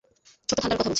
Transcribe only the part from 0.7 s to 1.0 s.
কথা বলেছি।